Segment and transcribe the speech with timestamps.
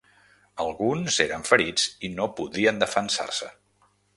[0.63, 3.53] Alguns eren ferits i no podien defensar-se.